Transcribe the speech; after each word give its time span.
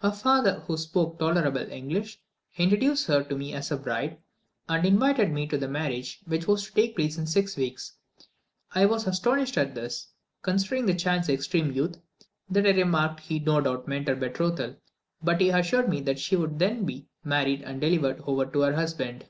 Her 0.00 0.12
father, 0.12 0.60
who 0.60 0.78
spoke 0.78 1.18
tolerable 1.18 1.70
English, 1.70 2.18
introduced 2.56 3.06
her 3.06 3.22
to 3.24 3.36
me 3.36 3.52
as 3.52 3.70
a 3.70 3.76
bride, 3.76 4.16
and 4.66 4.86
invited 4.86 5.30
me 5.30 5.46
to 5.48 5.58
the 5.58 5.68
marriage 5.68 6.22
which 6.24 6.46
was 6.48 6.64
to 6.64 6.72
take 6.72 6.96
place 6.96 7.18
in 7.18 7.26
six 7.26 7.54
weeks. 7.54 7.92
I 8.74 8.86
was 8.86 9.02
so 9.04 9.10
astonished 9.10 9.58
at 9.58 9.74
this, 9.74 10.08
considering 10.40 10.86
the 10.86 10.94
child's 10.94 11.28
extreme 11.28 11.70
youth, 11.70 11.98
that 12.48 12.64
I 12.66 12.70
remarked 12.70 13.20
he 13.20 13.38
no 13.38 13.60
doubt 13.60 13.86
meant 13.86 14.08
her 14.08 14.16
betrothal, 14.16 14.76
but 15.22 15.38
he 15.42 15.50
assured 15.50 15.90
me 15.90 16.00
that 16.00 16.18
she 16.18 16.34
would 16.34 16.58
then 16.58 16.86
be 16.86 17.06
married 17.22 17.60
and 17.60 17.78
delivered 17.78 18.22
over 18.26 18.46
to 18.46 18.60
her 18.62 18.72
husband. 18.74 19.26